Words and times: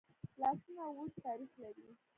لاسونه 0.39 0.83
اوږد 0.87 1.13
تاریخ 1.25 1.51
لري 1.63 1.87